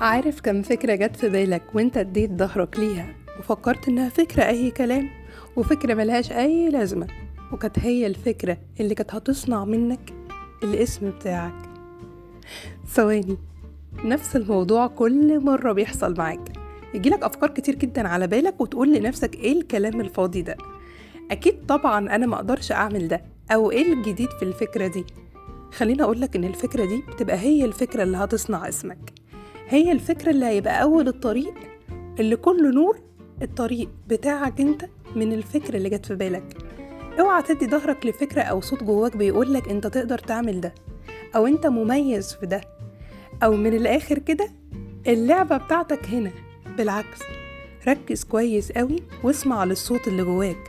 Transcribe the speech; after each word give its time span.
عارف 0.00 0.40
كم 0.40 0.62
فكرة 0.62 0.94
جت 0.94 1.16
في 1.16 1.28
بالك 1.28 1.62
وانت 1.74 1.96
اديت 1.96 2.30
ظهرك 2.30 2.78
ليها 2.78 3.14
وفكرت 3.38 3.88
انها 3.88 4.08
فكرة 4.08 4.42
اي 4.46 4.70
كلام 4.70 5.10
وفكرة 5.56 5.94
ملهاش 5.94 6.32
اي 6.32 6.70
لازمة 6.70 7.06
وكانت 7.52 7.78
هي 7.78 8.06
الفكرة 8.06 8.58
اللي 8.80 8.94
كانت 8.94 9.14
هتصنع 9.14 9.64
منك 9.64 10.12
الاسم 10.62 11.10
بتاعك. 11.10 11.54
ثواني 12.86 13.38
نفس 14.04 14.36
الموضوع 14.36 14.86
كل 14.86 15.40
مرة 15.44 15.72
بيحصل 15.72 16.14
معاك. 16.18 16.52
يجيلك 16.94 17.24
أفكار 17.24 17.50
كتير 17.50 17.74
جدا 17.74 18.08
على 18.08 18.26
بالك 18.26 18.60
وتقول 18.60 18.92
لنفسك 18.94 19.34
إيه 19.34 19.52
الكلام 19.52 20.00
الفاضي 20.00 20.42
ده. 20.42 20.56
أكيد 21.30 21.66
طبعا 21.66 21.98
أنا 22.16 22.26
مقدرش 22.26 22.72
أعمل 22.72 23.08
ده 23.08 23.22
أو 23.50 23.70
إيه 23.70 23.92
الجديد 23.92 24.30
في 24.30 24.42
الفكرة 24.42 24.86
دي. 24.86 25.04
خليني 25.72 26.02
أقولك 26.02 26.36
إن 26.36 26.44
الفكرة 26.44 26.84
دي 26.84 27.02
بتبقى 27.08 27.36
هي 27.38 27.64
الفكرة 27.64 28.02
اللي 28.02 28.16
هتصنع 28.16 28.68
اسمك. 28.68 29.19
هي 29.70 29.92
الفكرة 29.92 30.30
اللي 30.30 30.46
هيبقى 30.46 30.82
أول 30.82 31.08
الطريق 31.08 31.54
اللي 32.20 32.36
كله 32.36 32.70
نور 32.70 32.98
الطريق 33.42 33.88
بتاعك 34.08 34.60
أنت 34.60 34.84
من 35.16 35.32
الفكرة 35.32 35.76
اللي 35.76 35.88
جت 35.88 36.06
في 36.06 36.14
بالك. 36.14 36.56
اوعى 37.20 37.42
تدي 37.42 37.66
ظهرك 37.66 38.06
لفكرة 38.06 38.42
أو 38.42 38.60
صوت 38.60 38.82
جواك 38.84 39.16
بيقولك 39.16 39.68
أنت 39.68 39.86
تقدر 39.86 40.18
تعمل 40.18 40.60
ده 40.60 40.74
أو 41.36 41.46
أنت 41.46 41.66
مميز 41.66 42.34
في 42.34 42.46
ده 42.46 42.60
أو 43.42 43.56
من 43.56 43.74
الآخر 43.74 44.18
كده 44.18 44.48
اللعبة 45.06 45.56
بتاعتك 45.56 46.06
هنا. 46.06 46.30
بالعكس 46.76 47.18
ركز 47.88 48.24
كويس 48.24 48.72
قوي 48.72 48.96
واسمع 49.24 49.64
للصوت 49.64 50.08
اللي 50.08 50.22
جواك. 50.24 50.68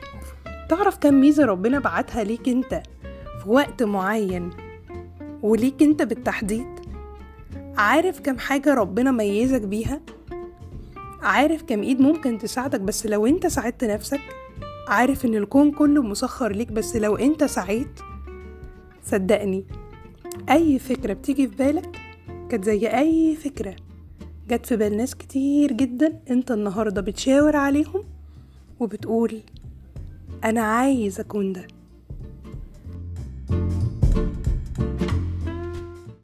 تعرف 0.69 0.97
كم 0.97 1.13
ميزة 1.13 1.45
ربنا 1.45 1.79
بعتها 1.79 2.23
ليك 2.23 2.49
أنت 2.49 2.83
في 3.43 3.49
وقت 3.49 3.83
معين 3.83 4.49
وليك 5.43 5.83
أنت 5.83 6.01
بالتحديد؟ 6.01 6.80
عارف 7.81 8.19
كم 8.19 8.37
حاجة 8.37 8.73
ربنا 8.73 9.11
ميزك 9.11 9.61
بيها؟ 9.61 10.01
عارف 11.21 11.63
كم 11.63 11.81
ايد 11.83 12.01
ممكن 12.01 12.37
تساعدك 12.37 12.81
بس 12.81 13.05
لو 13.05 13.25
انت 13.25 13.47
ساعدت 13.47 13.83
نفسك؟ 13.83 14.21
عارف 14.87 15.25
ان 15.25 15.35
الكون 15.35 15.71
كله 15.71 16.01
مسخر 16.01 16.51
ليك 16.51 16.71
بس 16.71 16.95
لو 16.95 17.15
انت 17.15 17.43
سعيت؟ 17.43 17.99
صدقني 19.03 19.65
اي 20.49 20.79
فكرة 20.79 21.13
بتيجي 21.13 21.47
في 21.47 21.55
بالك 21.55 21.99
كانت 22.49 22.65
زي 22.65 22.87
اي 22.87 23.35
فكرة 23.35 23.75
جت 24.47 24.65
في 24.65 24.75
بال 24.75 24.97
ناس 24.97 25.15
كتير 25.15 25.71
جدا 25.71 26.19
انت 26.29 26.51
النهاردة 26.51 27.01
بتشاور 27.01 27.55
عليهم 27.55 28.03
وبتقول 28.79 29.39
أنا 30.43 30.61
عايز 30.61 31.19
أكون 31.19 31.53
ده. 31.53 31.67